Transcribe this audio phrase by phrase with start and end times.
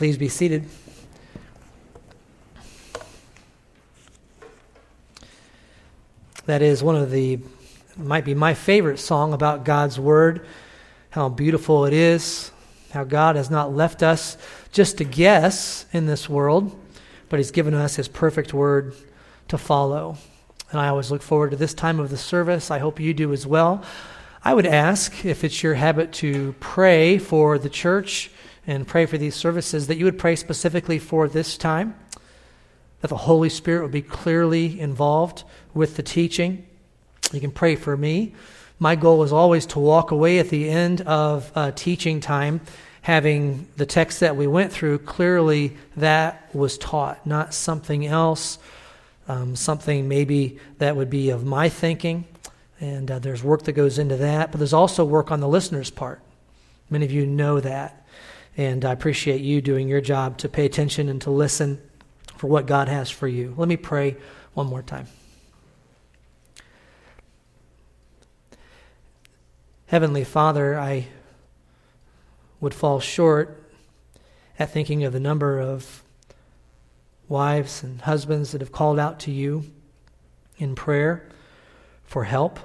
[0.00, 0.64] Please be seated.
[6.46, 7.40] That is one of the,
[7.98, 10.46] might be my favorite song about God's Word,
[11.10, 12.50] how beautiful it is,
[12.92, 14.38] how God has not left us
[14.72, 16.74] just to guess in this world,
[17.28, 18.94] but He's given us His perfect Word
[19.48, 20.16] to follow.
[20.70, 22.70] And I always look forward to this time of the service.
[22.70, 23.84] I hope you do as well.
[24.42, 28.30] I would ask if it's your habit to pray for the church
[28.70, 31.92] and pray for these services, that you would pray specifically for this time
[33.00, 35.42] that the Holy Spirit would be clearly involved
[35.74, 36.64] with the teaching.
[37.32, 38.32] You can pray for me.
[38.78, 42.60] My goal is always to walk away at the end of uh, teaching time
[43.02, 48.58] having the text that we went through clearly that was taught, not something else,
[49.26, 52.24] um, something maybe that would be of my thinking.
[52.78, 55.90] And uh, there's work that goes into that, but there's also work on the listener's
[55.90, 56.20] part.
[56.88, 57.99] Many of you know that.
[58.56, 61.80] And I appreciate you doing your job to pay attention and to listen
[62.36, 63.54] for what God has for you.
[63.56, 64.16] Let me pray
[64.54, 65.06] one more time.
[69.86, 71.08] Heavenly Father, I
[72.60, 73.62] would fall short
[74.58, 76.02] at thinking of the number of
[77.28, 79.64] wives and husbands that have called out to you
[80.58, 81.28] in prayer
[82.04, 82.60] for help.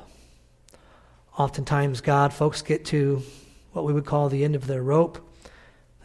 [1.38, 3.24] Oftentimes, God, folks get to
[3.74, 5.25] what we would call the end of their rope.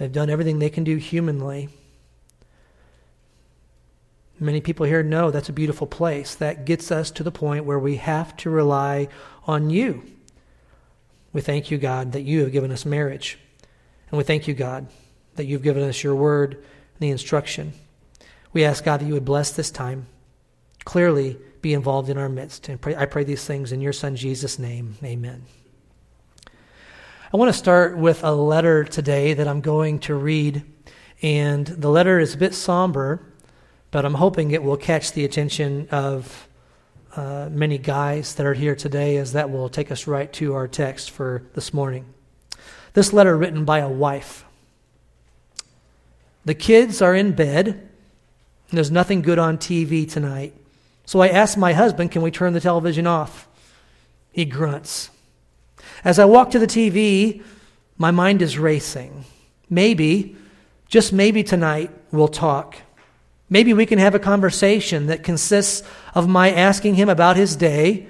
[0.01, 1.69] They've done everything they can do humanly
[4.43, 6.35] Many people here know that's a beautiful place.
[6.35, 9.09] That gets us to the point where we have to rely
[9.47, 10.03] on you.
[11.35, 13.39] We thank you, God, that you have given us marriage.
[14.11, 14.89] And we thank you, God,
[15.35, 17.75] that you've given us your word and the instruction.
[18.55, 20.07] We ask, God, that you would bless this time,
[20.85, 22.71] clearly be involved in our midst.
[22.71, 24.97] And pray, I pray these things in your Son, Jesus' name.
[25.05, 25.45] Amen.
[27.33, 30.65] I want to start with a letter today that I'm going to read.
[31.23, 33.31] And the letter is a bit somber
[33.91, 36.49] but I'm hoping it will catch the attention of
[37.17, 40.69] uh, many guys that are here today, as that will take us right to our
[40.69, 42.07] text for this morning.
[42.93, 44.45] This letter written by a wife.
[46.45, 47.89] The kids are in bed,
[48.71, 50.55] there's nothing good on TV tonight.
[51.05, 53.49] So I asked my husband, Can we turn the television off?
[54.31, 55.11] He grunts.
[56.05, 57.43] As I walk to the TV,
[57.99, 59.25] my mind is racing.
[59.69, 60.37] Maybe,
[60.89, 62.77] just maybe tonight, we'll talk.
[63.49, 68.07] Maybe we can have a conversation that consists of my asking him about his day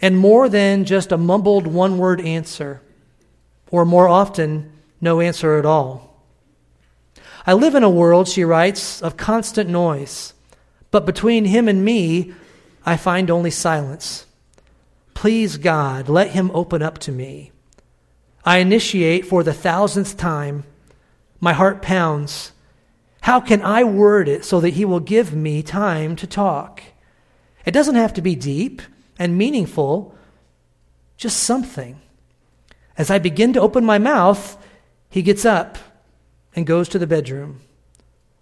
[0.00, 2.82] and more than just a mumbled one word answer,
[3.70, 6.20] or more often, no answer at all.
[7.46, 10.34] I live in a world, she writes, of constant noise,
[10.90, 12.34] but between him and me,
[12.84, 14.26] I find only silence.
[15.14, 17.52] Please, God, let him open up to me.
[18.44, 20.64] I initiate for the thousandth time.
[21.40, 22.52] My heart pounds.
[23.22, 26.82] How can I word it so that He will give me time to talk?
[27.64, 28.82] It doesn't have to be deep
[29.18, 30.14] and meaningful,
[31.16, 32.00] just something.
[32.98, 34.58] As I begin to open my mouth,
[35.08, 35.78] he gets up
[36.56, 37.60] and goes to the bedroom.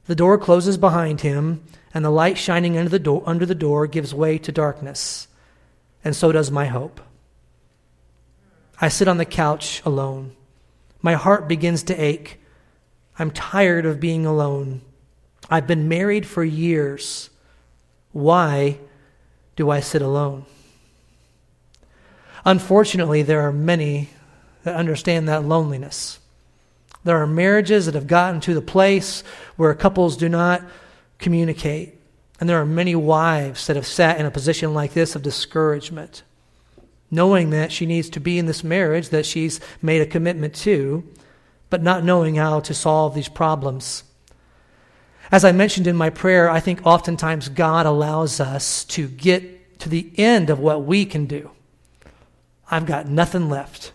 [0.07, 3.87] The door closes behind him, and the light shining under the, door, under the door
[3.87, 5.29] gives way to darkness.
[6.05, 7.01] And so does my hope.
[8.81, 10.35] I sit on the couch alone.
[11.03, 12.41] My heart begins to ache.
[13.19, 14.81] I'm tired of being alone.
[15.51, 17.29] I've been married for years.
[18.13, 18.79] Why
[19.57, 20.47] do I sit alone?
[22.45, 24.09] Unfortunately, there are many
[24.63, 26.19] that understand that loneliness.
[27.05, 29.23] There are marriages that have gotten to the place
[29.57, 30.63] where couples do not
[31.19, 32.00] communicate.
[32.41, 36.23] And there are many wives that have sat in a position like this of discouragement,
[37.11, 41.07] knowing that she needs to be in this marriage that she's made a commitment to,
[41.69, 44.05] but not knowing how to solve these problems.
[45.31, 49.89] As I mentioned in my prayer, I think oftentimes God allows us to get to
[49.89, 51.51] the end of what we can do.
[52.71, 53.93] I've got nothing left.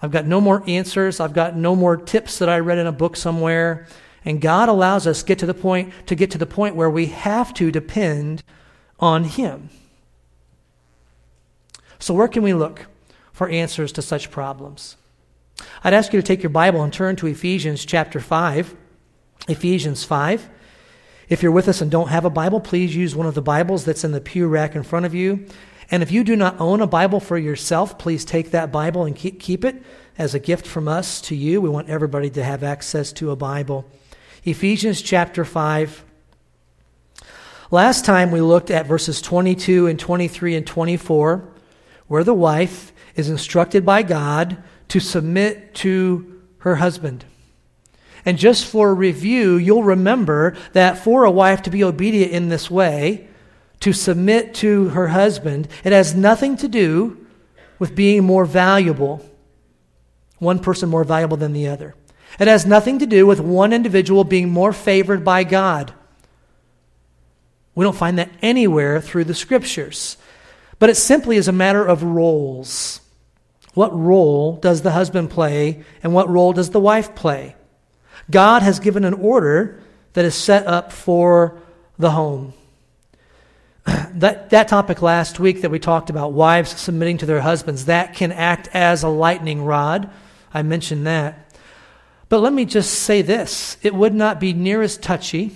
[0.00, 1.20] I've got no more answers.
[1.20, 3.88] I've got no more tips that I read in a book somewhere.
[4.24, 7.06] And God allows us get to the point to get to the point where we
[7.06, 8.42] have to depend
[8.98, 9.70] on him.
[11.98, 12.86] So where can we look
[13.32, 14.96] for answers to such problems?
[15.84, 18.74] I'd ask you to take your Bible and turn to Ephesians chapter 5.
[19.48, 20.48] Ephesians 5.
[21.28, 23.84] If you're with us and don't have a Bible, please use one of the Bibles
[23.84, 25.46] that's in the pew rack in front of you.
[25.90, 29.14] And if you do not own a Bible for yourself, please take that Bible and
[29.16, 29.82] keep, keep it
[30.18, 31.60] as a gift from us to you.
[31.60, 33.86] We want everybody to have access to a Bible.
[34.44, 36.02] Ephesians chapter 5.
[37.70, 41.46] Last time we looked at verses 22 and 23 and 24,
[42.08, 47.26] where the wife is instructed by God to submit to her husband.
[48.24, 52.70] And just for review, you'll remember that for a wife to be obedient in this
[52.70, 53.28] way,
[53.80, 57.26] to submit to her husband, it has nothing to do
[57.78, 59.24] with being more valuable,
[60.38, 61.94] one person more valuable than the other.
[62.38, 65.92] It has nothing to do with one individual being more favored by God.
[67.74, 70.16] We don't find that anywhere through the scriptures.
[70.78, 73.00] But it simply is a matter of roles.
[73.74, 77.54] What role does the husband play, and what role does the wife play?
[78.30, 79.80] God has given an order
[80.14, 81.58] that is set up for
[81.98, 82.54] the home.
[84.12, 88.14] That, that topic last week that we talked about, wives submitting to their husbands, that
[88.14, 90.10] can act as a lightning rod.
[90.52, 91.49] I mentioned that.
[92.30, 95.50] But let me just say this it would not be near as touchy,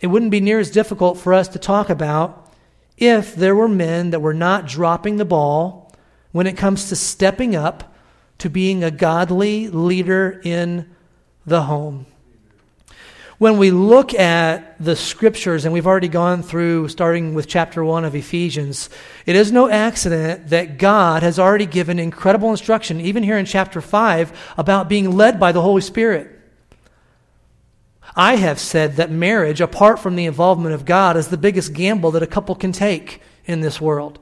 [0.00, 2.50] it wouldn't be near as difficult for us to talk about
[2.96, 5.94] if there were men that were not dropping the ball
[6.32, 7.94] when it comes to stepping up
[8.38, 10.88] to being a godly leader in
[11.44, 12.06] the home.
[13.38, 18.04] When we look at the scriptures, and we've already gone through starting with chapter 1
[18.04, 18.90] of Ephesians,
[19.26, 23.80] it is no accident that God has already given incredible instruction, even here in chapter
[23.80, 26.36] 5, about being led by the Holy Spirit.
[28.16, 32.10] I have said that marriage, apart from the involvement of God, is the biggest gamble
[32.12, 34.18] that a couple can take in this world.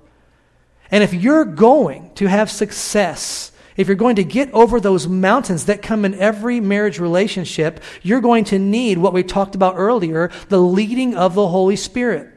[0.91, 5.67] And if you're going to have success if you're going to get over those mountains
[5.67, 10.31] that come in every marriage relationship, you're going to need what we talked about earlier
[10.49, 12.33] the leading of the Holy Spirit.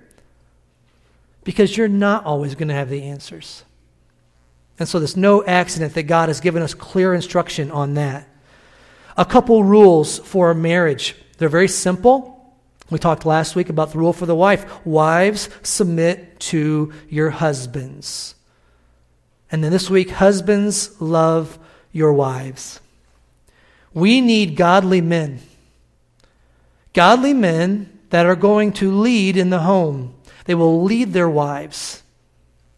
[1.44, 3.64] Because you're not always going to have the answers.
[4.78, 8.28] And so there's no accident that God has given us clear instruction on that.
[9.18, 11.16] A couple rules for a marriage.
[11.38, 12.36] They're very simple.
[12.90, 14.86] We talked last week about the rule for the wife.
[14.86, 18.36] Wives, submit to your husbands.
[19.52, 21.58] And then this week, husbands, love
[21.92, 22.80] your wives.
[23.94, 25.40] We need godly men.
[26.94, 30.16] Godly men that are going to lead in the home.
[30.46, 32.04] They will lead their wives.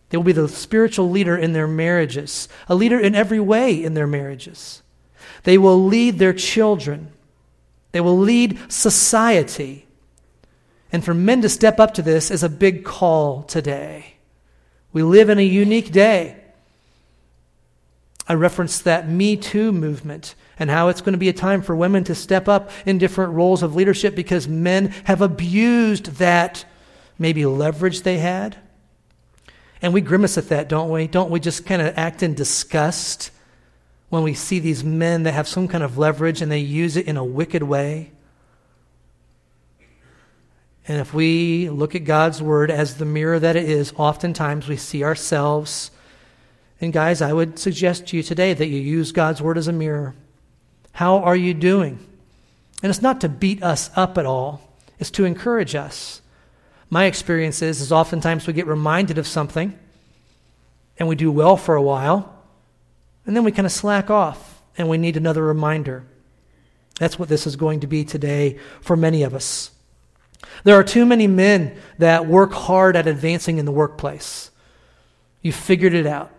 [0.10, 3.94] They will be the spiritual leader in their marriages, a leader in every way in
[3.94, 4.82] their marriages.
[5.44, 7.12] They will lead their children.
[7.94, 9.88] They will lead society.
[10.92, 14.16] And for men to step up to this is a big call today.
[14.92, 16.41] We live in a unique day.
[18.32, 21.76] I referenced that Me Too movement and how it's going to be a time for
[21.76, 26.64] women to step up in different roles of leadership because men have abused that
[27.20, 28.56] maybe leverage they had.
[29.82, 31.08] And we grimace at that, don't we?
[31.08, 33.32] Don't we just kind of act in disgust
[34.08, 37.08] when we see these men that have some kind of leverage and they use it
[37.08, 38.14] in a wicked way?
[40.88, 44.78] And if we look at God's word as the mirror that it is, oftentimes we
[44.78, 45.92] see ourselves
[46.82, 49.74] and guys, I would suggest to you today that you use God's word as a
[49.74, 50.16] mirror.
[50.94, 52.00] How are you doing?
[52.82, 56.22] And it's not to beat us up at all, it's to encourage us.
[56.90, 59.78] My experience is, is oftentimes we get reminded of something
[60.98, 62.36] and we do well for a while,
[63.26, 66.04] and then we kind of slack off and we need another reminder.
[67.00, 69.72] That's what this is going to be today for many of us.
[70.64, 74.52] There are too many men that work hard at advancing in the workplace.
[75.42, 76.32] You figured it out.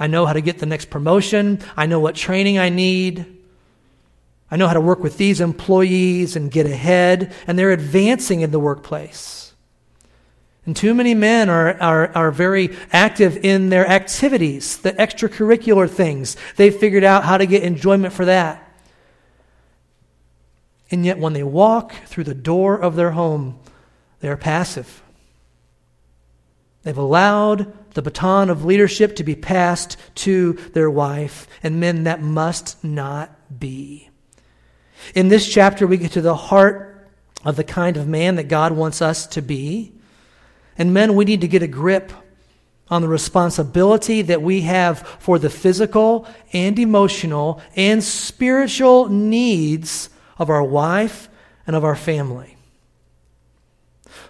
[0.00, 1.60] I know how to get the next promotion.
[1.76, 3.26] I know what training I need.
[4.50, 7.34] I know how to work with these employees and get ahead.
[7.46, 9.52] And they're advancing in the workplace.
[10.64, 16.36] And too many men are, are, are very active in their activities, the extracurricular things.
[16.56, 18.66] They've figured out how to get enjoyment for that.
[20.90, 23.60] And yet, when they walk through the door of their home,
[24.20, 25.02] they are passive.
[26.82, 32.22] They've allowed the baton of leadership to be passed to their wife, and men that
[32.22, 34.08] must not be.
[35.14, 37.08] In this chapter, we get to the heart
[37.44, 39.92] of the kind of man that God wants us to be.
[40.76, 42.12] And men, we need to get a grip
[42.88, 50.50] on the responsibility that we have for the physical and emotional and spiritual needs of
[50.50, 51.28] our wife
[51.66, 52.56] and of our family.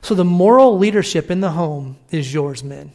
[0.03, 2.93] So the moral leadership in the home is yours, men.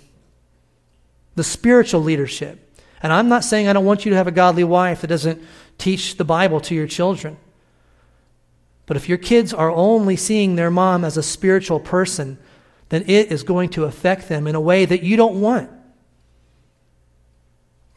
[1.36, 2.62] The spiritual leadership.
[3.02, 5.42] And I'm not saying I don't want you to have a godly wife that doesn't
[5.78, 7.38] teach the Bible to your children.
[8.86, 12.38] But if your kids are only seeing their mom as a spiritual person,
[12.90, 15.70] then it is going to affect them in a way that you don't want.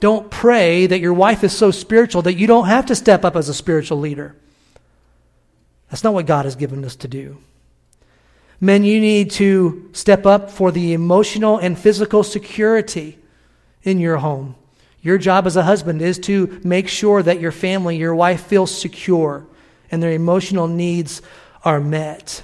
[0.01, 3.37] Don't pray that your wife is so spiritual that you don't have to step up
[3.37, 4.37] as a spiritual leader.
[5.91, 7.39] That's not what God has given us to do.
[8.61, 13.19] Men, you need to step up for the emotional and physical security
[13.89, 14.55] in your home.
[15.01, 18.77] Your job as a husband is to make sure that your family, your wife, feels
[18.77, 19.47] secure
[19.91, 21.23] and their emotional needs
[21.65, 22.43] are met.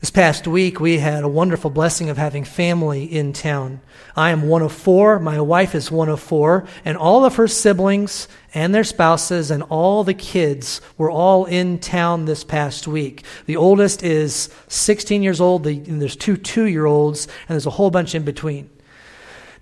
[0.00, 3.82] This past week, we had a wonderful blessing of having family in town.
[4.16, 7.46] I am one of four, my wife is one of four, and all of her
[7.46, 13.24] siblings and their spouses and all the kids were all in town this past week.
[13.44, 17.90] The oldest is 16 years old, there's two two year olds, and there's a whole
[17.90, 18.70] bunch in between.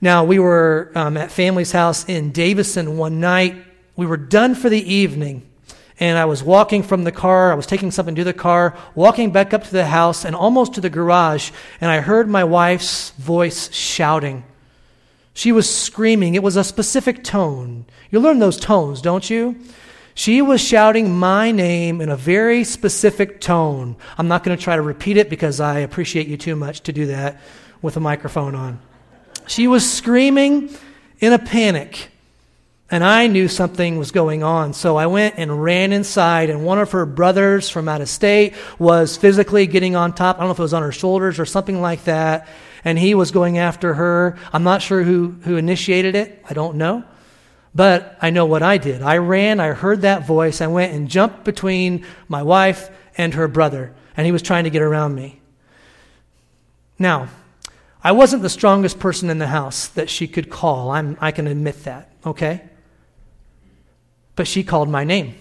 [0.01, 3.57] Now, we were um, at family's house in Davison one night.
[3.97, 5.49] We were done for the evening
[6.01, 7.51] and I was walking from the car.
[7.51, 10.75] I was taking something to the car, walking back up to the house and almost
[10.75, 11.51] to the garage,
[11.81, 14.45] and I heard my wife's voice shouting.
[15.35, 16.35] She was screaming.
[16.35, 17.85] It was a specific tone.
[18.11, 19.57] You learn those tones, don't you?
[20.15, 23.97] She was shouting my name in a very specific tone.
[24.17, 26.93] I'm not going to try to repeat it because I appreciate you too much to
[26.93, 27.41] do that
[27.83, 28.81] with a microphone on.
[29.49, 30.71] She was screaming
[31.19, 32.11] in a panic.
[32.91, 34.73] And I knew something was going on.
[34.73, 38.55] So I went and ran inside, and one of her brothers from out of state
[38.79, 40.37] was physically getting on top.
[40.37, 42.49] I don't know if it was on her shoulders or something like that.
[42.85, 44.39] And he was going after her.
[44.53, 46.43] I'm not sure who, who initiated it.
[46.49, 47.05] I don't know.
[47.75, 49.03] But I know what I did.
[49.03, 53.49] I ran, I heard that voice, I went and jumped between my wife and her
[53.49, 55.41] brother, and he was trying to get around me.
[56.99, 57.29] Now,
[58.09, 60.91] I wasn't the strongest person in the house that she could call.
[60.91, 62.63] I'm, I can admit that, okay?
[64.39, 65.35] but she called my name.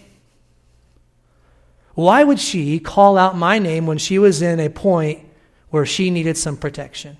[1.93, 5.23] Why would she call out my name when she was in a point
[5.69, 7.17] where she needed some protection?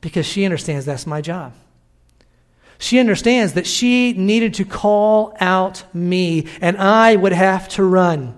[0.00, 1.52] Because she understands that's my job.
[2.76, 8.36] She understands that she needed to call out me, and I would have to run.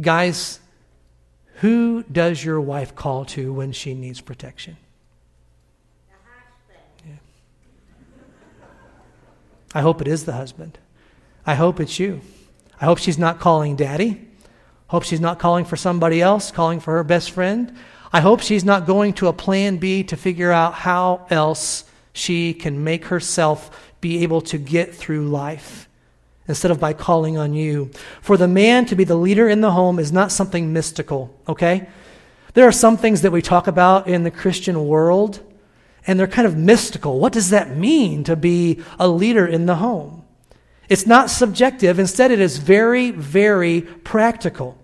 [0.00, 0.60] Guys,
[1.62, 4.76] who does your wife call to when she needs protection?
[6.08, 6.16] The
[7.06, 7.20] husband.
[9.72, 10.80] I hope it is the husband.
[11.46, 12.20] I hope it's you.
[12.80, 14.28] I hope she's not calling daddy.
[14.88, 17.72] Hope she's not calling for somebody else, calling for her best friend.
[18.12, 22.54] I hope she's not going to a plan B to figure out how else she
[22.54, 25.88] can make herself be able to get through life
[26.48, 27.90] instead of by calling on you.
[28.20, 31.88] For the man to be the leader in the home is not something mystical, okay?
[32.54, 35.40] There are some things that we talk about in the Christian world
[36.06, 37.20] and they're kind of mystical.
[37.20, 40.24] What does that mean to be a leader in the home?
[40.88, 41.98] It's not subjective.
[41.98, 44.76] Instead, it is very, very practical.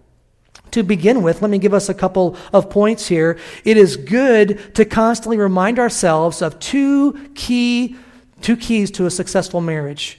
[0.72, 3.38] To begin with, let me give us a couple of points here.
[3.64, 7.96] It is good to constantly remind ourselves of two key
[8.40, 10.17] two keys to a successful marriage.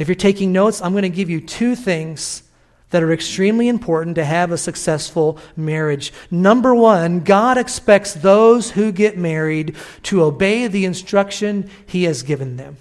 [0.00, 2.42] If you're taking notes, I'm going to give you two things
[2.88, 6.10] that are extremely important to have a successful marriage.
[6.30, 12.56] Number one, God expects those who get married to obey the instruction He has given
[12.56, 12.78] them.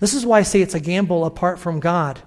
[0.00, 2.18] This is why I say it's a gamble apart from God.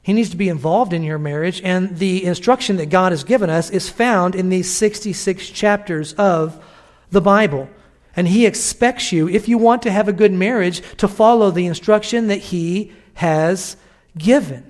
[0.00, 3.50] He needs to be involved in your marriage, and the instruction that God has given
[3.50, 6.64] us is found in these 66 chapters of
[7.10, 7.68] the Bible.
[8.14, 11.66] And He expects you, if you want to have a good marriage, to follow the
[11.66, 13.76] instruction that He has
[14.16, 14.64] given.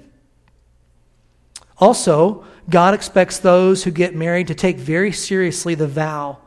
[1.78, 6.38] Also, God expects those who get married to take very seriously the vow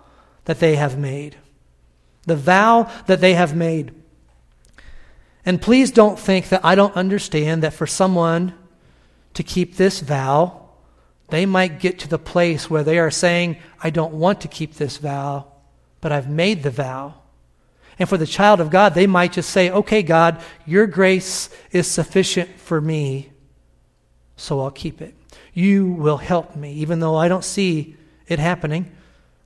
[0.45, 1.35] that they have made.
[2.23, 3.93] The vow that they have made.
[5.45, 8.53] And please don't think that I don't understand that for someone
[9.33, 10.69] to keep this vow,
[11.29, 14.75] they might get to the place where they are saying, I don't want to keep
[14.75, 15.47] this vow,
[16.05, 17.15] but I've made the vow.
[17.97, 21.87] And for the child of God, they might just say, Okay, God, your grace is
[21.87, 23.31] sufficient for me,
[24.37, 25.15] so I'll keep it.
[25.51, 27.95] You will help me, even though I don't see
[28.27, 28.91] it happening.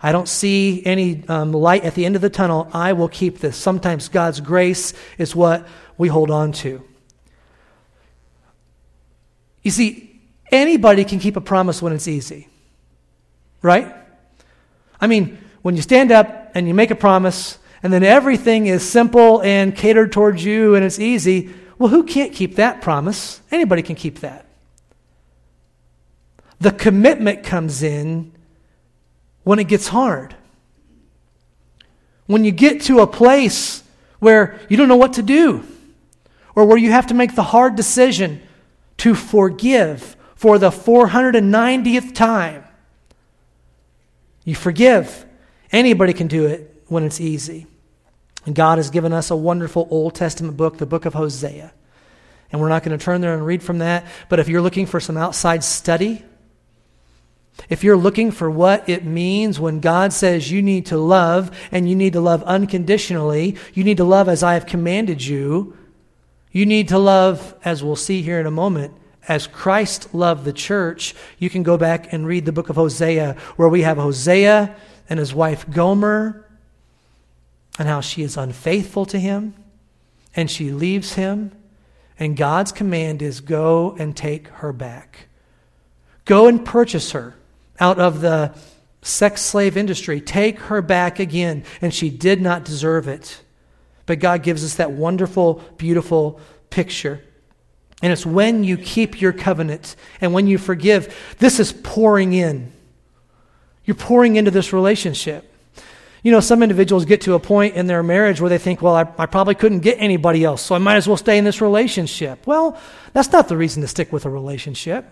[0.01, 2.70] I don't see any um, light at the end of the tunnel.
[2.74, 3.56] I will keep this.
[3.56, 5.66] Sometimes God's grace is what
[5.98, 6.84] we hold on to.
[9.63, 10.20] You see,
[10.51, 12.50] anybody can keep a promise when it's easy,
[13.62, 13.96] right?
[15.00, 18.88] I mean, when you stand up and you make a promise, and then everything is
[18.88, 23.41] simple and catered towards you and it's easy, well, who can't keep that promise?
[23.51, 24.46] Anybody can keep that.
[26.60, 28.34] The commitment comes in
[29.44, 30.36] when it gets hard.
[32.25, 33.84] When you get to a place
[34.20, 35.63] where you don't know what to do,
[36.56, 38.41] or where you have to make the hard decision
[38.98, 42.65] to forgive for the 490th time.
[44.44, 45.25] You forgive.
[45.72, 47.68] Anybody can do it when it's easy.
[48.46, 51.74] And God has given us a wonderful Old Testament book, the book of Hosea.
[52.52, 54.06] And we're not going to turn there and read from that.
[54.30, 56.24] But if you're looking for some outside study,
[57.68, 61.90] If you're looking for what it means when God says you need to love and
[61.90, 65.76] you need to love unconditionally, you need to love as I have commanded you,
[66.52, 68.94] you need to love, as we'll see here in a moment,
[69.28, 71.14] as Christ loved the church.
[71.38, 74.76] You can go back and read the book of Hosea, where we have Hosea
[75.10, 76.46] and his wife Gomer,
[77.78, 79.54] and how she is unfaithful to him,
[80.36, 81.51] and she leaves him.
[82.20, 85.28] And God's command is go and take her back.
[86.25, 87.36] Go and purchase her
[87.80, 88.54] out of the
[89.01, 90.20] sex slave industry.
[90.20, 91.63] Take her back again.
[91.82, 93.42] And she did not deserve it.
[94.06, 97.24] But God gives us that wonderful, beautiful picture.
[98.01, 102.72] And it's when you keep your covenant and when you forgive, this is pouring in.
[103.89, 105.51] You're pouring into this relationship.
[106.22, 108.93] You know, some individuals get to a point in their marriage where they think, well,
[108.93, 111.60] I, I, probably couldn't get anybody else, so I might as well stay in this
[111.60, 112.46] relationship.
[112.46, 112.79] Well,
[113.13, 115.12] that's not the reason to stick with a relationship.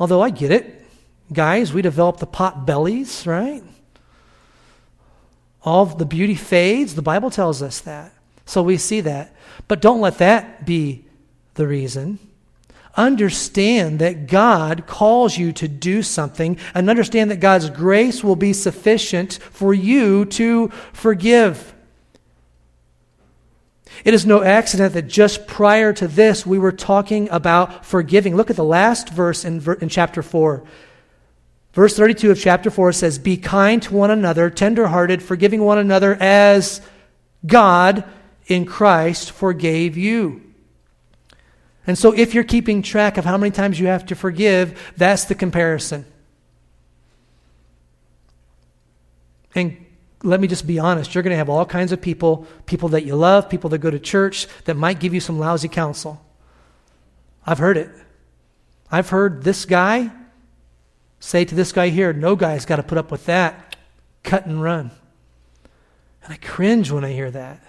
[0.00, 0.84] Although I get it.
[1.32, 3.62] Guys, we develop the pot bellies, right?
[5.62, 6.96] All the beauty fades.
[6.96, 8.12] The Bible tells us that.
[8.46, 9.32] So we see that.
[9.68, 11.04] But don't let that be
[11.54, 12.18] the reason.
[12.96, 18.52] Understand that God calls you to do something and understand that God's grace will be
[18.52, 21.74] sufficient for you to forgive.
[24.04, 28.36] It is no accident that just prior to this, we were talking about forgiving.
[28.36, 30.64] Look at the last verse in, in chapter 4.
[31.72, 36.16] Verse 32 of chapter 4 says, Be kind to one another, tenderhearted, forgiving one another
[36.20, 36.80] as
[37.44, 38.04] God
[38.46, 40.45] in Christ forgave you.
[41.86, 45.24] And so, if you're keeping track of how many times you have to forgive, that's
[45.24, 46.04] the comparison.
[49.54, 49.86] And
[50.22, 53.04] let me just be honest you're going to have all kinds of people, people that
[53.04, 56.20] you love, people that go to church, that might give you some lousy counsel.
[57.46, 57.90] I've heard it.
[58.90, 60.10] I've heard this guy
[61.20, 63.76] say to this guy here, no guy's got to put up with that.
[64.22, 64.90] Cut and run.
[66.24, 67.62] And I cringe when I hear that.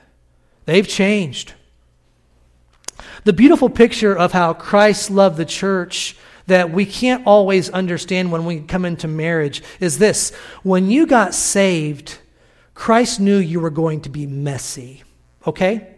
[0.66, 1.54] They've changed.
[3.24, 6.16] The beautiful picture of how Christ loved the church
[6.48, 11.34] that we can't always understand when we come into marriage is this when you got
[11.34, 12.18] saved,
[12.74, 15.04] Christ knew you were going to be messy,
[15.46, 15.96] okay?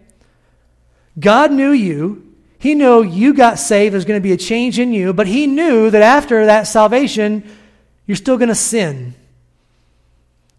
[1.19, 2.25] God knew you.
[2.57, 5.47] He knew you got saved, there's going to be a change in you, but He
[5.47, 7.49] knew that after that salvation,
[8.05, 9.13] you're still going to sin.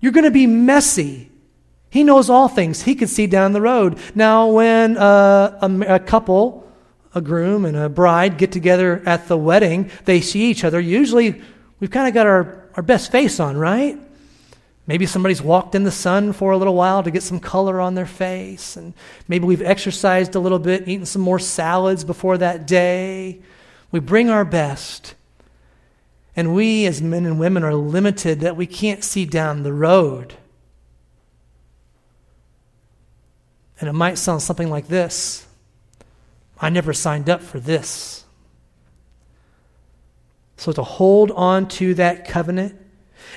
[0.00, 1.29] You're going to be messy.
[1.90, 2.82] He knows all things.
[2.82, 3.98] He could see down the road.
[4.14, 6.66] Now, when uh, a, a, couple,
[7.14, 10.78] a groom and a bride, get together at the wedding, they see each other.
[10.78, 11.42] Usually,
[11.80, 13.98] we've kind of got our, our best face on, right?
[14.86, 17.96] Maybe somebody's walked in the sun for a little while to get some color on
[17.96, 18.76] their face.
[18.76, 18.94] And
[19.26, 23.40] maybe we've exercised a little bit, eaten some more salads before that day.
[23.90, 25.14] We bring our best.
[26.36, 30.34] And we, as men and women, are limited that we can't see down the road.
[33.80, 35.46] And it might sound something like this
[36.60, 38.24] I never signed up for this.
[40.56, 42.76] So to hold on to that covenant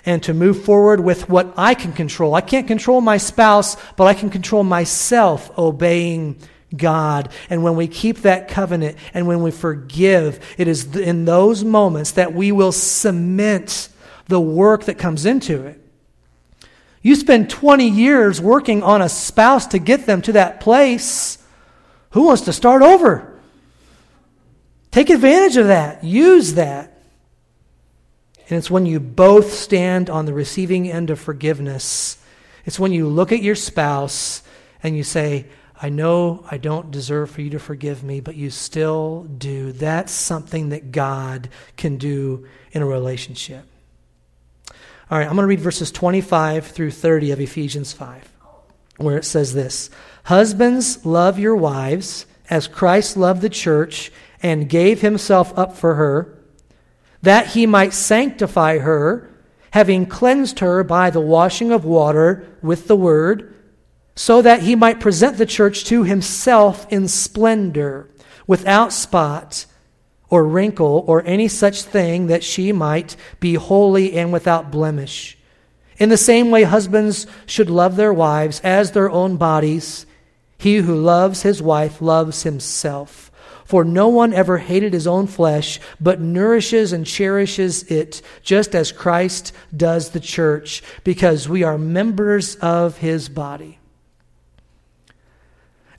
[0.05, 2.35] and to move forward with what I can control.
[2.35, 6.37] I can't control my spouse, but I can control myself obeying
[6.75, 7.31] God.
[7.49, 12.11] And when we keep that covenant and when we forgive, it is in those moments
[12.11, 13.87] that we will cement
[14.27, 15.82] the work that comes into it.
[17.03, 21.37] You spend 20 years working on a spouse to get them to that place.
[22.11, 23.29] Who wants to start over?
[24.89, 26.03] Take advantage of that.
[26.03, 27.03] Use that.
[28.49, 32.17] And it's when you both stand on the receiving end of forgiveness.
[32.65, 34.41] It's when you look at your spouse
[34.81, 35.47] and you say,
[35.81, 39.73] I know I don't deserve for you to forgive me, but you still do.
[39.73, 43.65] That's something that God can do in a relationship.
[45.13, 48.33] All right, I'm going to read verses 25 through 30 of Ephesians 5,
[48.97, 49.91] where it says this
[50.23, 56.39] Husbands, love your wives as Christ loved the church and gave himself up for her,
[57.21, 59.29] that he might sanctify her,
[59.69, 63.53] having cleansed her by the washing of water with the word,
[64.15, 68.09] so that he might present the church to himself in splendor,
[68.47, 69.67] without spot
[70.33, 75.37] or wrinkle or any such thing that she might be holy and without blemish.
[75.99, 80.07] In the same way, husbands should love their wives as their own bodies.
[80.57, 83.31] He who loves his wife loves himself.
[83.63, 88.91] For no one ever hated his own flesh, but nourishes and cherishes it, just as
[88.91, 93.77] Christ does the church, because we are members of his body.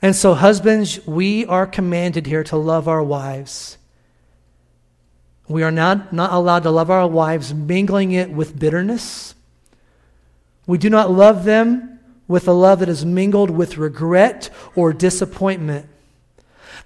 [0.01, 3.77] And so, husbands, we are commanded here to love our wives
[5.47, 9.35] We are not, not allowed to love our wives, mingling it with bitterness.
[10.65, 15.87] We do not love them with a love that is mingled with regret or disappointment.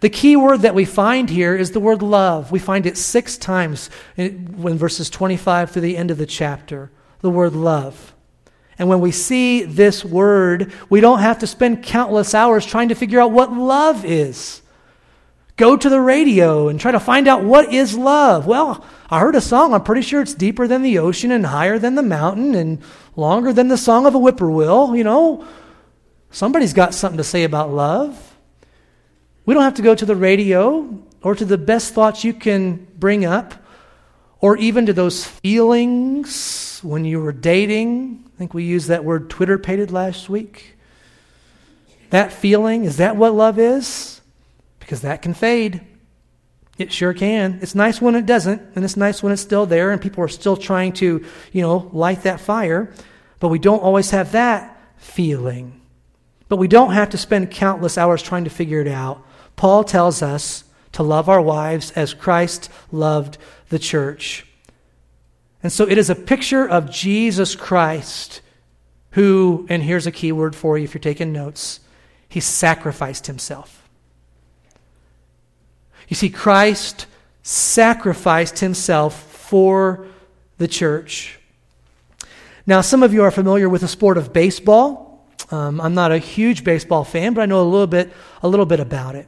[0.01, 2.51] The key word that we find here is the word love.
[2.51, 6.89] We find it six times in, in verses 25 through the end of the chapter.
[7.21, 8.13] The word love.
[8.77, 12.95] And when we see this word, we don't have to spend countless hours trying to
[12.95, 14.61] figure out what love is.
[15.59, 18.47] Go to the radio and try to find out what is love.
[18.47, 19.73] Well, I heard a song.
[19.73, 22.81] I'm pretty sure it's deeper than the ocean and higher than the mountain and
[23.17, 24.95] longer than the song of a whippoorwill.
[24.95, 25.45] You know,
[26.31, 28.37] somebody's got something to say about love.
[29.45, 32.87] We don't have to go to the radio or to the best thoughts you can
[32.97, 33.53] bring up
[34.39, 38.23] or even to those feelings when you were dating.
[38.33, 40.77] I think we used that word Twitter pated last week.
[42.11, 44.18] That feeling, is that what love is?
[44.89, 45.81] Because that can fade.
[46.79, 47.59] It sure can.
[47.61, 50.27] It's nice when it doesn't, and it's nice when it's still there and people are
[50.27, 52.91] still trying to, you know, light that fire.
[53.39, 55.79] But we don't always have that feeling.
[56.47, 59.23] But we don't have to spend countless hours trying to figure it out.
[59.55, 63.37] Paul tells us to love our wives as Christ loved
[63.69, 64.43] the church.
[65.61, 68.41] And so it is a picture of Jesus Christ
[69.11, 71.79] who, and here's a key word for you if you're taking notes,
[72.27, 73.78] he sacrificed himself.
[76.09, 77.05] You see, Christ
[77.43, 80.07] sacrificed himself for
[80.57, 81.39] the church.
[82.65, 85.25] Now, some of you are familiar with the sport of baseball.
[85.51, 88.11] Um, I'm not a huge baseball fan, but I know a little bit,
[88.43, 89.27] a little bit about it.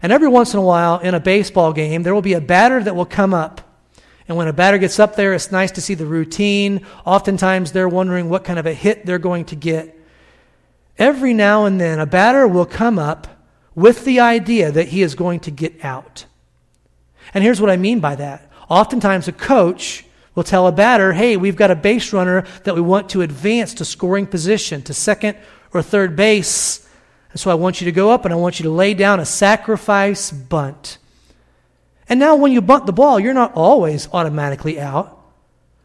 [0.00, 2.82] And every once in a while in a baseball game, there will be a batter
[2.82, 3.60] that will come up.
[4.26, 6.86] And when a batter gets up there, it's nice to see the routine.
[7.04, 9.98] Oftentimes, they're wondering what kind of a hit they're going to get.
[10.98, 13.41] Every now and then, a batter will come up
[13.74, 16.26] with the idea that he is going to get out.
[17.34, 18.50] And here's what I mean by that.
[18.68, 20.04] Oftentimes, a coach
[20.34, 23.74] will tell a batter, hey, we've got a base runner that we want to advance
[23.74, 25.36] to scoring position, to second
[25.72, 26.88] or third base.
[27.30, 29.20] And so I want you to go up and I want you to lay down
[29.20, 30.98] a sacrifice bunt.
[32.08, 35.18] And now, when you bunt the ball, you're not always automatically out.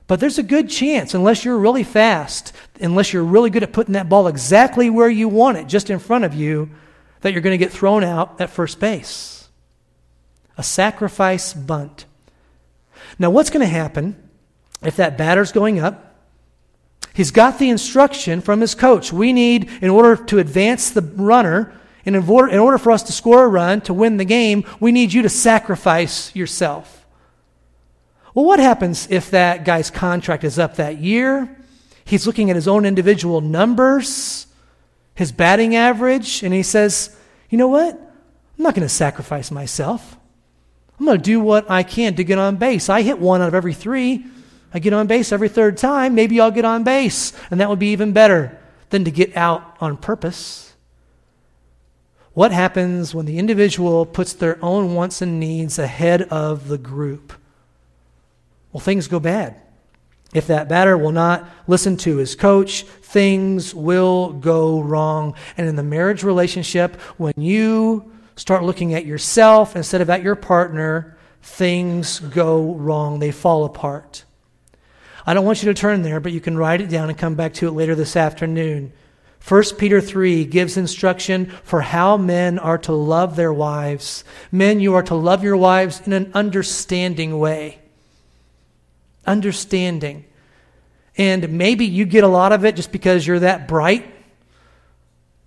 [0.07, 3.93] But there's a good chance, unless you're really fast, unless you're really good at putting
[3.93, 6.69] that ball exactly where you want it, just in front of you,
[7.21, 9.49] that you're going to get thrown out at first base.
[10.57, 12.05] A sacrifice bunt.
[13.19, 14.15] Now, what's going to happen
[14.81, 16.07] if that batter's going up
[17.17, 19.11] He's got the instruction from his coach.
[19.11, 21.73] We need, in order to advance the runner,
[22.05, 24.91] in order, in order for us to score a run, to win the game, we
[24.91, 27.07] need you to sacrifice yourself.
[28.35, 31.57] Well, what happens if that guy's contract is up that year?
[32.05, 34.45] He's looking at his own individual numbers,
[35.17, 37.15] his batting average, and he says,
[37.49, 37.95] You know what?
[37.95, 40.15] I'm not going to sacrifice myself.
[40.99, 42.87] I'm going to do what I can to get on base.
[42.87, 44.25] I hit one out of every three.
[44.71, 47.33] I get on base every third time, maybe I'll get on base.
[47.49, 48.59] And that would be even better
[48.91, 50.75] than to get out on purpose.
[52.33, 57.33] What happens when the individual puts their own wants and needs ahead of the group?
[58.71, 59.55] Well, things go bad.
[60.37, 65.33] If that batter will not listen to his coach, things will go wrong.
[65.57, 70.35] And in the marriage relationship, when you start looking at yourself instead of at your
[70.35, 73.17] partner, things go wrong.
[73.17, 74.25] They fall apart.
[75.25, 77.33] I don't want you to turn there, but you can write it down and come
[77.33, 78.93] back to it later this afternoon.
[79.45, 84.23] 1 Peter 3 gives instruction for how men are to love their wives.
[84.51, 87.79] Men, you are to love your wives in an understanding way.
[89.25, 90.25] Understanding.
[91.17, 94.13] And maybe you get a lot of it just because you're that bright.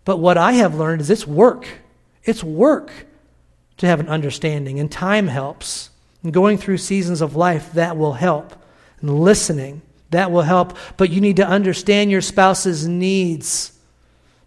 [0.04, 1.68] But what I have learned is it's work.
[2.24, 2.90] It's work
[3.76, 5.90] to have an understanding, and time helps.
[6.22, 8.54] And going through seasons of life, that will help
[9.00, 9.82] and listening.
[10.10, 10.76] That will help.
[10.96, 13.72] But you need to understand your spouse's needs.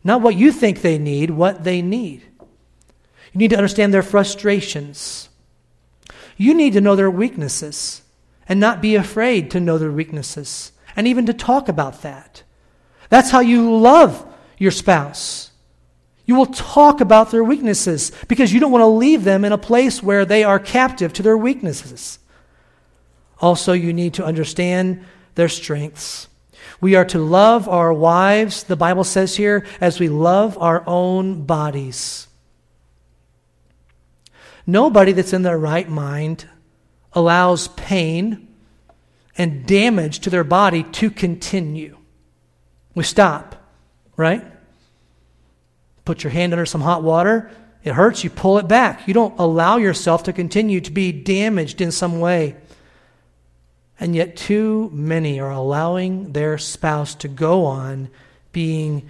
[0.03, 2.21] Not what you think they need, what they need.
[3.31, 5.29] You need to understand their frustrations.
[6.37, 8.01] You need to know their weaknesses
[8.47, 12.43] and not be afraid to know their weaknesses and even to talk about that.
[13.09, 14.25] That's how you love
[14.57, 15.51] your spouse.
[16.25, 19.57] You will talk about their weaknesses because you don't want to leave them in a
[19.57, 22.19] place where they are captive to their weaknesses.
[23.39, 25.03] Also, you need to understand
[25.35, 26.27] their strengths.
[26.79, 31.43] We are to love our wives, the Bible says here, as we love our own
[31.43, 32.27] bodies.
[34.65, 36.47] Nobody that's in their right mind
[37.11, 38.47] allows pain
[39.37, 41.97] and damage to their body to continue.
[42.95, 43.55] We stop,
[44.15, 44.45] right?
[46.05, 47.49] Put your hand under some hot water.
[47.83, 49.07] It hurts, you pull it back.
[49.07, 52.55] You don't allow yourself to continue to be damaged in some way.
[53.99, 58.09] And yet, too many are allowing their spouse to go on
[58.51, 59.09] being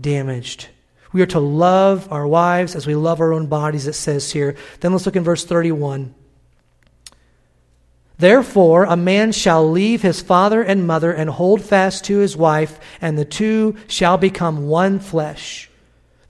[0.00, 0.68] damaged.
[1.12, 4.56] We are to love our wives as we love our own bodies, it says here.
[4.80, 6.14] Then let's look in verse 31.
[8.18, 12.78] Therefore, a man shall leave his father and mother and hold fast to his wife,
[13.00, 15.68] and the two shall become one flesh.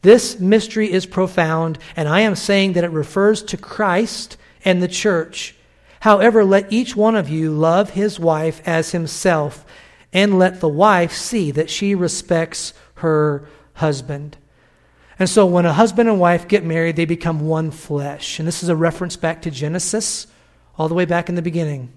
[0.00, 4.88] This mystery is profound, and I am saying that it refers to Christ and the
[4.88, 5.54] church.
[6.00, 9.64] However, let each one of you love his wife as himself,
[10.12, 14.36] and let the wife see that she respects her husband.
[15.18, 18.38] And so, when a husband and wife get married, they become one flesh.
[18.38, 20.26] And this is a reference back to Genesis
[20.78, 21.92] all the way back in the beginning.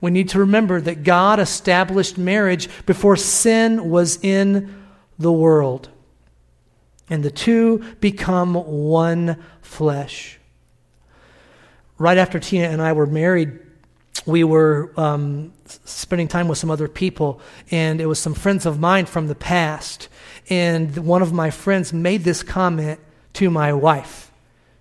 [0.00, 4.82] We need to remember that God established marriage before sin was in
[5.18, 5.88] the world.
[7.08, 10.38] And the two become one flesh.
[11.98, 13.60] Right after Tina and I were married,
[14.26, 18.78] we were um, spending time with some other people, and it was some friends of
[18.78, 20.08] mine from the past.
[20.48, 23.00] And one of my friends made this comment
[23.34, 24.30] to my wife.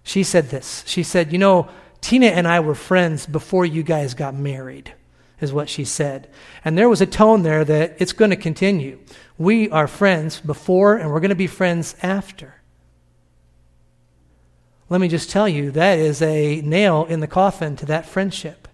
[0.04, 1.69] She said this She said, You know,
[2.01, 4.93] Tina and I were friends before you guys got married,
[5.39, 6.27] is what she said.
[6.65, 8.99] And there was a tone there that it's going to continue.
[9.37, 12.55] We are friends before, and we're going to be friends after.
[14.89, 18.67] Let me just tell you, that is a nail in the coffin to that friendship.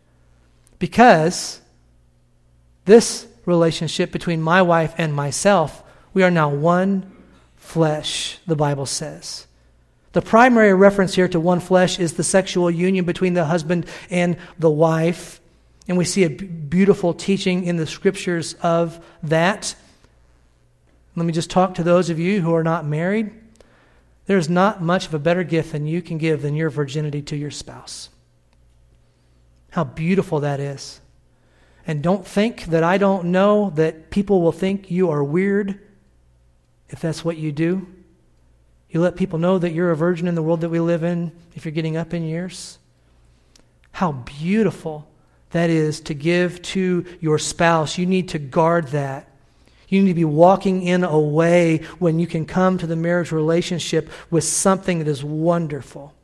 [0.80, 1.62] Because
[2.86, 7.12] this relationship between my wife and myself, we are now one
[7.56, 9.47] flesh, the Bible says.
[10.18, 14.38] The primary reference here to one flesh is the sexual union between the husband and
[14.58, 15.40] the wife.
[15.88, 19.76] And we see a beautiful teaching in the scriptures of that.
[21.16, 23.32] Let me just talk to those of you who are not married.
[24.26, 27.36] There's not much of a better gift than you can give than your virginity to
[27.36, 28.10] your spouse.
[29.70, 31.00] How beautiful that is.
[31.86, 35.80] And don't think that I don't know that people will think you are weird
[36.90, 37.86] if that's what you do.
[38.98, 41.32] You let people know that you're a virgin in the world that we live in
[41.54, 42.80] if you're getting up in years.
[43.92, 45.08] How beautiful
[45.52, 48.00] that is to give to your spouse.
[48.00, 49.30] You need to guard that.
[49.88, 53.32] You need to be walking in a way when you can come to the marriage
[53.32, 56.16] relationship with something that is wonderful.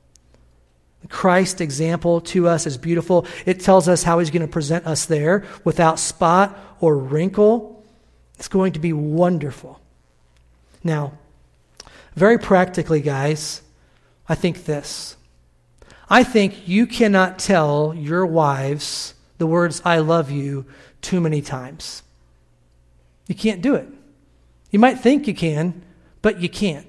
[1.09, 3.27] Christ's example to us is beautiful.
[3.45, 7.85] It tells us how he's going to present us there without spot or wrinkle.
[8.39, 9.79] It's going to be wonderful.
[10.83, 11.19] Now,
[12.15, 13.61] very practically, guys,
[14.27, 15.17] I think this.
[16.09, 20.65] I think you cannot tell your wives the words, I love you,
[21.01, 22.03] too many times.
[23.27, 23.87] You can't do it.
[24.69, 25.81] You might think you can,
[26.21, 26.87] but you can't.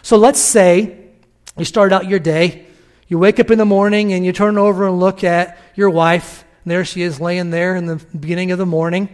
[0.00, 1.08] So let's say
[1.56, 2.66] you start out your day,
[3.08, 6.44] you wake up in the morning and you turn over and look at your wife,
[6.64, 9.08] and there she is laying there in the beginning of the morning,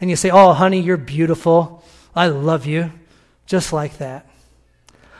[0.00, 1.82] and you say, Oh, honey, you're beautiful.
[2.14, 2.92] I love you
[3.46, 4.26] just like that.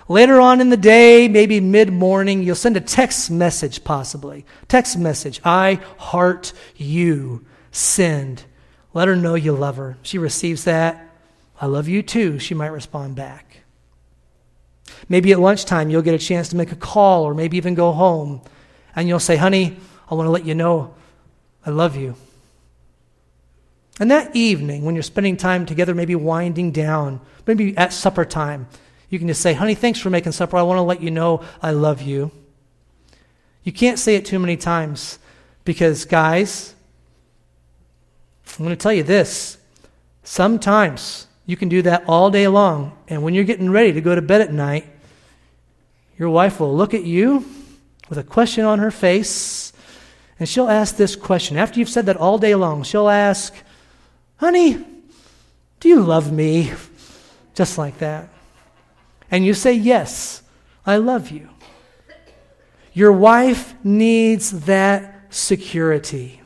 [0.08, 4.44] Later on in the day, maybe mid morning, you'll send a text message, possibly.
[4.68, 7.44] Text message I heart you.
[7.70, 8.44] Send.
[8.94, 9.96] Let her know you love her.
[10.02, 11.08] She receives that.
[11.60, 12.38] I love you too.
[12.38, 13.58] She might respond back.
[15.08, 17.92] Maybe at lunchtime, you'll get a chance to make a call or maybe even go
[17.92, 18.42] home.
[18.94, 19.76] And you'll say, honey,
[20.10, 20.94] I want to let you know
[21.64, 22.16] I love you.
[24.00, 28.66] And that evening, when you're spending time together, maybe winding down, maybe at supper time,
[29.10, 30.56] you can just say, honey, thanks for making supper.
[30.56, 32.30] I want to let you know I love you.
[33.62, 35.18] You can't say it too many times
[35.64, 36.74] because, guys,
[38.58, 39.58] I'm going to tell you this.
[40.24, 44.14] Sometimes you can do that all day long, and when you're getting ready to go
[44.14, 44.86] to bed at night,
[46.16, 47.44] your wife will look at you
[48.08, 49.72] with a question on her face,
[50.38, 51.56] and she'll ask this question.
[51.56, 53.54] After you've said that all day long, she'll ask,
[54.42, 54.84] Honey,
[55.78, 56.72] do you love me?
[57.54, 58.28] Just like that.
[59.30, 60.42] And you say, Yes,
[60.84, 61.48] I love you.
[62.92, 66.40] Your wife needs that security.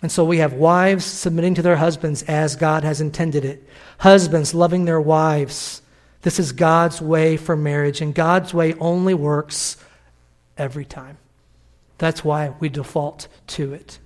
[0.00, 3.68] And so we have wives submitting to their husbands as God has intended it.
[3.98, 5.82] Husbands loving their wives.
[6.22, 9.76] This is God's way for marriage, and God's way only works
[10.56, 11.18] every time.
[11.98, 13.98] That's why we default to it.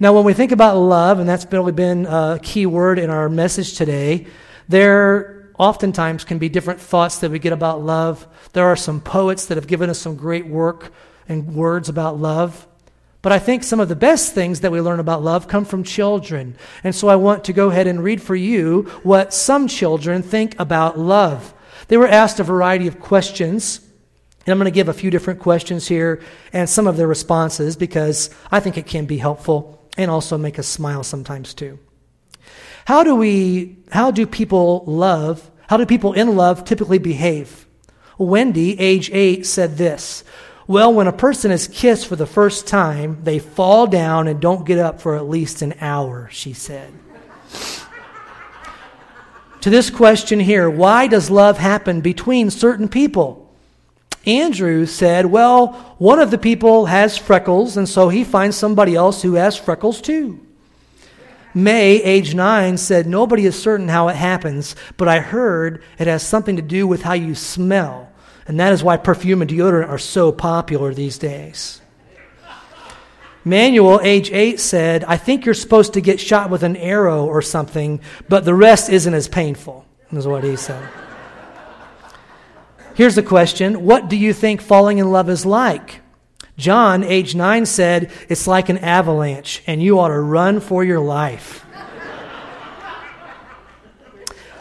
[0.00, 3.28] Now, when we think about love, and that's really been a key word in our
[3.28, 4.26] message today,
[4.68, 8.26] there oftentimes can be different thoughts that we get about love.
[8.54, 10.92] There are some poets that have given us some great work
[11.28, 12.66] and words about love.
[13.22, 15.84] But I think some of the best things that we learn about love come from
[15.84, 16.56] children.
[16.82, 20.58] And so I want to go ahead and read for you what some children think
[20.58, 21.54] about love.
[21.88, 23.80] They were asked a variety of questions
[24.46, 27.76] And I'm going to give a few different questions here and some of their responses
[27.76, 31.78] because I think it can be helpful and also make us smile sometimes too.
[32.84, 37.66] How do we, how do people love, how do people in love typically behave?
[38.18, 40.22] Wendy, age eight, said this.
[40.66, 44.66] Well, when a person is kissed for the first time, they fall down and don't
[44.66, 46.92] get up for at least an hour, she said.
[49.60, 53.43] to this question here, why does love happen between certain people?
[54.26, 59.22] Andrew said, Well, one of the people has freckles, and so he finds somebody else
[59.22, 60.40] who has freckles too.
[61.52, 66.26] May, age nine, said, Nobody is certain how it happens, but I heard it has
[66.26, 68.10] something to do with how you smell.
[68.46, 71.80] And that is why perfume and deodorant are so popular these days.
[73.44, 77.42] Manuel, age eight, said, I think you're supposed to get shot with an arrow or
[77.42, 80.88] something, but the rest isn't as painful, is what he said.
[82.94, 86.00] Here's the question What do you think falling in love is like?
[86.56, 91.00] John, age 9, said, It's like an avalanche, and you ought to run for your
[91.00, 91.64] life.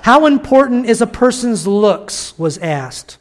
[0.01, 2.37] How important is a person's looks?
[2.37, 3.17] was asked.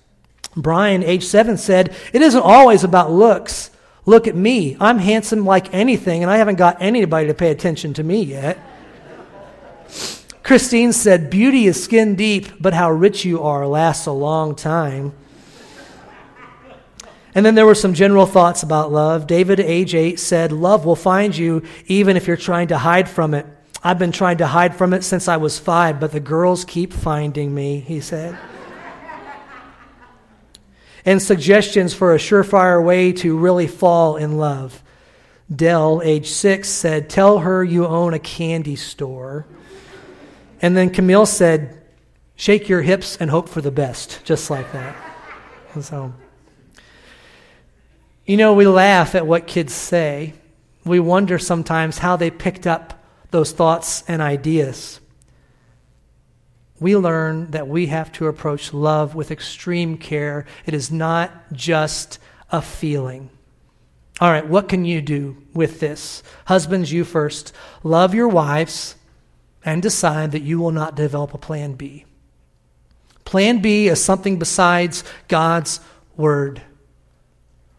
[0.57, 3.71] Brian, age 7, said, It isn't always about looks.
[4.05, 4.77] Look at me.
[4.81, 8.59] I'm handsome like anything, and I haven't got anybody to pay attention to me yet.
[10.43, 15.13] Christine said, Beauty is skin deep, but how rich you are lasts a long time.
[17.35, 19.27] And then there were some general thoughts about love.
[19.27, 23.35] David, age 8, said, Love will find you even if you're trying to hide from
[23.35, 23.47] it.
[23.83, 26.93] I've been trying to hide from it since I was five, but the girls keep
[26.93, 28.39] finding me, he said.
[31.05, 34.83] and suggestions for a surefire way to really fall in love.
[35.55, 39.47] Dell, age 6, said, Tell her you own a candy store.
[40.63, 41.83] And then Camille said,
[42.37, 44.97] Shake your hips and hope for the best, just like that.
[45.81, 46.13] So,
[48.25, 50.35] you know, we laugh at what kids say.
[50.85, 55.01] We wonder sometimes how they picked up those thoughts and ideas.
[56.81, 60.47] We learn that we have to approach love with extreme care.
[60.67, 62.19] It is not just
[62.51, 63.31] a feeling.
[64.21, 66.23] All right, what can you do with this?
[66.47, 67.53] Husbands, you first.
[67.83, 68.97] Love your wives
[69.65, 72.05] and decide that you will not develop a plan B.
[73.25, 75.81] Plan B is something besides God's
[76.17, 76.63] word.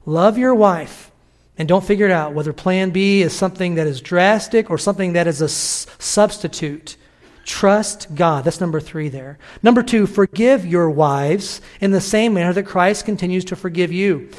[0.06, 1.12] Love your wife
[1.58, 5.14] and don't figure it out whether plan B is something that is drastic or something
[5.14, 6.98] that is a s- substitute.
[7.46, 8.46] Trust God.
[8.46, 9.38] That's number three there.
[9.62, 14.30] Number two, forgive your wives in the same manner that Christ continues to forgive you.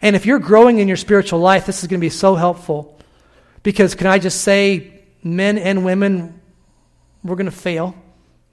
[0.00, 2.98] And if you're growing in your spiritual life, this is going to be so helpful.
[3.62, 6.40] Because can I just say, men and women,
[7.24, 7.94] we're going to fail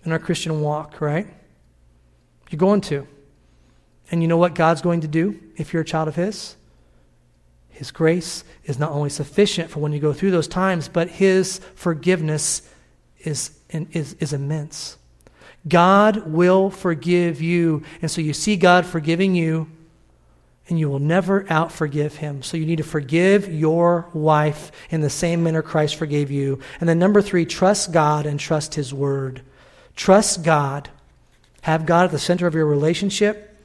[0.04, 1.28] in our Christian walk, right?
[2.50, 3.08] You're going to.
[4.10, 6.56] And you know what God's going to do if you're a child of His?
[7.70, 11.60] His grace is not only sufficient for when you go through those times, but His
[11.76, 12.70] forgiveness
[13.20, 14.98] is, is, is immense.
[15.68, 17.84] God will forgive you.
[18.02, 19.70] And so you see God forgiving you,
[20.72, 22.42] and you will never out forgive him.
[22.42, 26.60] So you need to forgive your wife in the same manner Christ forgave you.
[26.80, 29.42] And then number three, trust God and trust his word.
[29.96, 30.90] Trust God.
[31.62, 33.56] Have God at the center of your relationship,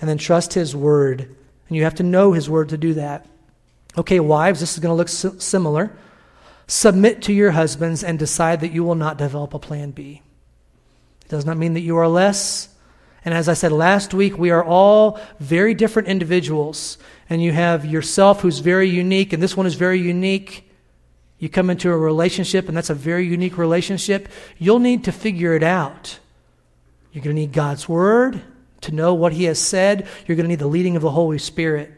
[0.00, 1.34] and then trust his word.
[1.68, 3.24] And you have to know his word to do that.
[3.96, 5.96] Okay, wives, this is going to look similar.
[6.66, 10.22] Submit to your husbands and decide that you will not develop a plan B.
[11.24, 12.68] It does not mean that you are less
[13.24, 16.98] and as I said last week, we are all very different individuals.
[17.30, 20.68] And you have yourself who's very unique, and this one is very unique.
[21.38, 24.28] You come into a relationship, and that's a very unique relationship.
[24.58, 26.18] You'll need to figure it out.
[27.12, 28.42] You're going to need God's Word
[28.82, 30.08] to know what He has said.
[30.26, 31.92] You're going to need the leading of the Holy Spirit.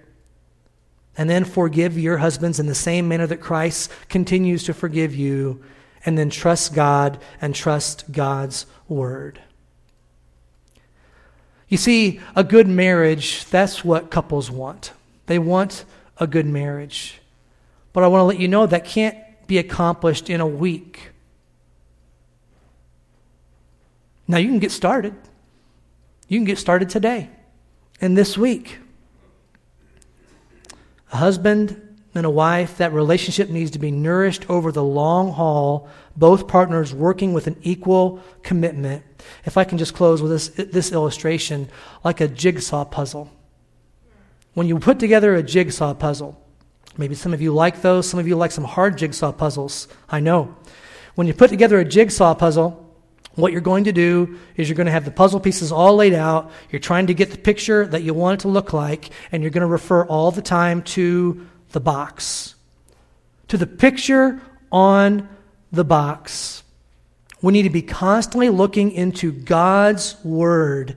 [1.17, 5.63] And then forgive your husbands in the same manner that Christ continues to forgive you.
[6.05, 9.41] And then trust God and trust God's Word.
[11.68, 14.92] You see, a good marriage, that's what couples want.
[15.27, 15.85] They want
[16.18, 17.20] a good marriage.
[17.92, 21.11] But I want to let you know that can't be accomplished in a week.
[24.26, 25.14] Now, you can get started.
[26.28, 27.28] You can get started today
[28.01, 28.78] and this week.
[31.12, 31.80] A husband
[32.14, 36.95] and a wife, that relationship needs to be nourished over the long haul, both partners
[36.95, 39.03] working with an equal commitment.
[39.45, 41.69] If I can just close with this, this illustration,
[42.05, 43.31] like a jigsaw puzzle.
[44.55, 46.41] When you put together a jigsaw puzzle,
[46.97, 50.21] maybe some of you like those, some of you like some hard jigsaw puzzles, I
[50.21, 50.55] know.
[51.17, 52.81] When you put together a jigsaw puzzle,
[53.37, 56.15] What you're going to do is you're going to have the puzzle pieces all laid
[56.15, 56.53] out.
[56.71, 59.51] You're trying to get the picture that you want it to look like, and you're
[59.51, 62.55] going to refer all the time to the box,
[63.49, 64.41] to the picture
[64.71, 65.29] on
[65.75, 66.62] the box.
[67.43, 70.97] We need to be constantly looking into God's Word.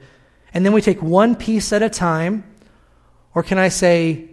[0.54, 2.44] And then we take one piece at a time.
[3.36, 4.30] Or can I say,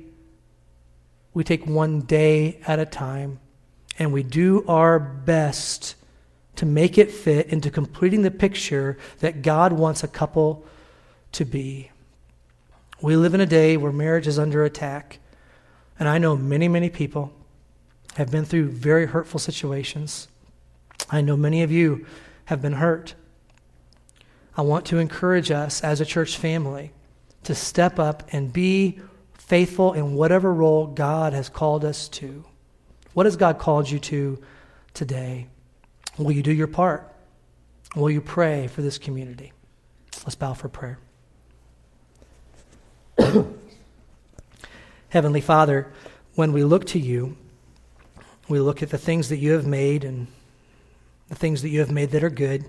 [1.34, 3.40] we take one day at a time
[3.98, 5.96] and we do our best
[6.56, 10.64] to make it fit into completing the picture that God wants a couple
[11.32, 11.90] to be.
[13.02, 15.18] We live in a day where marriage is under attack.
[15.98, 17.32] And I know many, many people
[18.14, 20.28] have been through very hurtful situations.
[21.10, 22.06] I know many of you
[22.46, 23.14] have been hurt.
[24.56, 26.92] I want to encourage us as a church family
[27.44, 29.00] to step up and be
[29.34, 32.44] faithful in whatever role God has called us to.
[33.12, 34.42] What has God called you to
[34.94, 35.48] today?
[36.18, 37.12] Will you do your part?
[37.94, 39.52] Will you pray for this community?
[40.24, 40.98] Let's bow for prayer.
[45.08, 45.92] Heavenly Father,
[46.34, 47.36] when we look to you,
[48.48, 50.26] we look at the things that you have made and
[51.34, 52.64] the things that you have made that are good.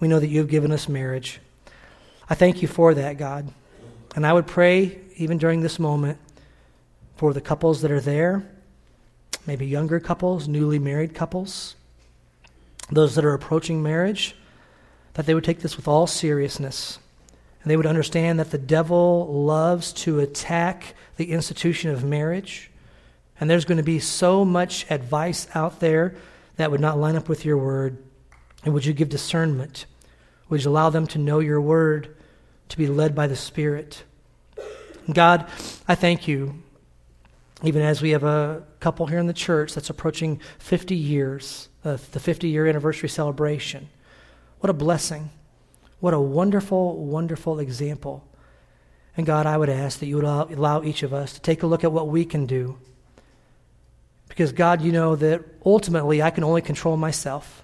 [0.00, 1.38] We know that you have given us marriage.
[2.28, 3.48] I thank you for that, God.
[4.16, 6.18] And I would pray, even during this moment,
[7.14, 8.44] for the couples that are there,
[9.46, 11.76] maybe younger couples, newly married couples,
[12.90, 14.34] those that are approaching marriage,
[15.14, 16.98] that they would take this with all seriousness.
[17.62, 22.72] And they would understand that the devil loves to attack the institution of marriage.
[23.38, 26.16] And there's going to be so much advice out there
[26.60, 28.02] that would not line up with your word?
[28.64, 29.86] And would you give discernment?
[30.48, 32.16] Would you allow them to know your word,
[32.68, 34.04] to be led by the Spirit?
[35.10, 35.48] God,
[35.88, 36.62] I thank you,
[37.62, 41.96] even as we have a couple here in the church that's approaching 50 years, uh,
[42.12, 43.88] the 50 year anniversary celebration.
[44.60, 45.30] What a blessing.
[46.00, 48.26] What a wonderful, wonderful example.
[49.16, 51.66] And God, I would ask that you would allow each of us to take a
[51.66, 52.78] look at what we can do
[54.40, 57.62] because, God, you know that ultimately I can only control myself.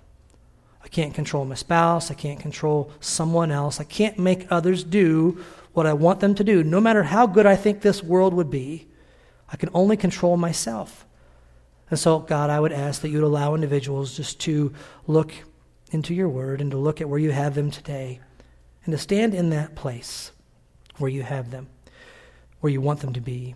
[0.84, 2.10] I can't control my spouse.
[2.10, 3.80] I can't control someone else.
[3.80, 7.46] I can't make others do what I want them to do, no matter how good
[7.46, 8.88] I think this world would be.
[9.50, 11.06] I can only control myself.
[11.88, 14.74] And so, God, I would ask that you'd allow individuals just to
[15.06, 15.32] look
[15.92, 18.20] into your word and to look at where you have them today
[18.84, 20.30] and to stand in that place
[20.98, 21.68] where you have them,
[22.60, 23.54] where you want them to be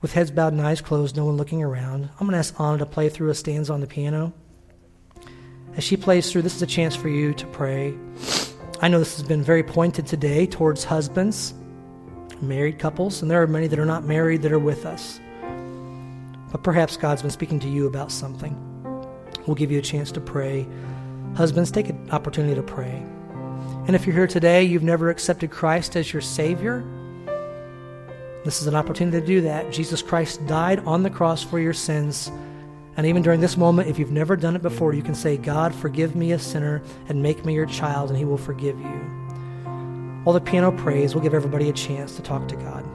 [0.00, 2.08] with heads bowed and eyes closed, no one looking around.
[2.18, 4.32] I'm going to ask Anna to play through a stanza on the piano.
[5.76, 7.94] As she plays through, this is a chance for you to pray.
[8.80, 11.54] I know this has been very pointed today towards husbands,
[12.40, 15.20] married couples, and there are many that are not married that are with us.
[16.52, 18.56] But perhaps God's been speaking to you about something.
[19.46, 20.66] We'll give you a chance to pray.
[21.34, 23.04] Husbands, take an opportunity to pray.
[23.86, 26.84] And if you're here today, you've never accepted Christ as your Savior,
[28.48, 29.70] this is an opportunity to do that.
[29.70, 32.32] Jesus Christ died on the cross for your sins.
[32.96, 35.74] And even during this moment, if you've never done it before, you can say, God,
[35.74, 36.80] forgive me a sinner
[37.10, 38.86] and make me your child, and he will forgive you.
[40.24, 42.87] While the piano plays, we'll give everybody a chance to talk to God.